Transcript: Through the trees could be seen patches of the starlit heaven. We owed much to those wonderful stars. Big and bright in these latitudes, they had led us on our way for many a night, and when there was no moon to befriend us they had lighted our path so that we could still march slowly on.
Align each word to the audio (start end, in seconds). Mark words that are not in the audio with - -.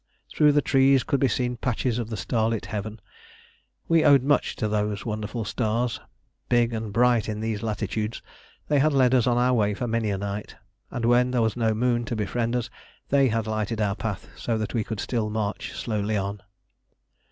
Through 0.33 0.53
the 0.53 0.63
trees 0.63 1.03
could 1.03 1.19
be 1.19 1.27
seen 1.27 1.57
patches 1.57 1.99
of 1.99 2.09
the 2.09 2.17
starlit 2.17 2.65
heaven. 2.65 2.99
We 3.87 4.03
owed 4.03 4.23
much 4.23 4.55
to 4.55 4.67
those 4.67 5.05
wonderful 5.05 5.45
stars. 5.45 5.99
Big 6.49 6.73
and 6.73 6.91
bright 6.91 7.29
in 7.29 7.39
these 7.39 7.61
latitudes, 7.61 8.19
they 8.67 8.79
had 8.79 8.93
led 8.93 9.13
us 9.13 9.27
on 9.27 9.37
our 9.37 9.53
way 9.53 9.75
for 9.75 9.85
many 9.87 10.09
a 10.09 10.17
night, 10.17 10.55
and 10.89 11.05
when 11.05 11.29
there 11.29 11.43
was 11.43 11.55
no 11.55 11.75
moon 11.75 12.03
to 12.05 12.15
befriend 12.15 12.55
us 12.55 12.67
they 13.09 13.27
had 13.27 13.45
lighted 13.45 13.79
our 13.79 13.95
path 13.95 14.27
so 14.35 14.57
that 14.57 14.73
we 14.73 14.83
could 14.83 14.99
still 14.99 15.29
march 15.29 15.73
slowly 15.73 16.17
on. 16.17 16.41